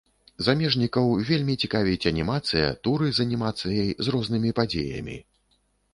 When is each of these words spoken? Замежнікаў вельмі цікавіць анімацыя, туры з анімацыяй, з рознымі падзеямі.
Замежнікаў 0.45 1.11
вельмі 1.29 1.53
цікавіць 1.67 2.07
анімацыя, 2.11 2.71
туры 2.87 3.07
з 3.19 3.27
анімацыяй, 3.27 3.89
з 4.09 4.15
рознымі 4.17 4.55
падзеямі. 4.61 5.17